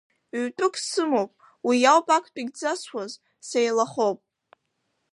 Ҩтәык 0.43 0.75
сымоуп, 0.87 1.31
уи 1.67 1.89
ауп 1.91 2.07
актәигьы 2.17 2.53
дзасуаз, 2.55 3.11
сеилахоуп. 3.47 4.19